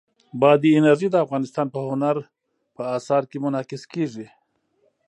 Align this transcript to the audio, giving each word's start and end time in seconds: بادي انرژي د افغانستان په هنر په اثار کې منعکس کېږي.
بادي 0.41 0.69
انرژي 0.79 1.07
د 1.11 1.15
افغانستان 1.25 1.67
په 1.73 1.79
هنر 1.87 2.15
په 2.75 2.81
اثار 2.97 3.23
کې 3.29 3.37
منعکس 3.45 3.83
کېږي. 3.93 4.27